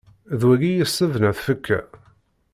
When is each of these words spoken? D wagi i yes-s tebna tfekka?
D 0.39 0.41
wagi 0.47 0.67
i 0.69 0.77
yes-s 0.77 0.95
tebna 0.99 1.31
tfekka? 1.37 1.79